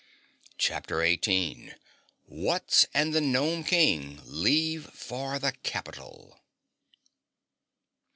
[0.57, 1.75] CHAPTER 18
[2.27, 6.39] Wutz and the Gnome King Leave for the Capital!